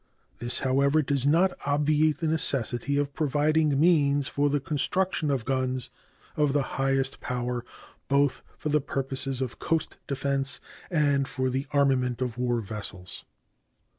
[0.39, 5.91] This, however, does not obviate the necessity of providing means for the construction of guns
[6.35, 7.63] of the highest power
[8.07, 10.59] both for the purposes of coast defense
[10.89, 13.25] and for the armament of war vessels.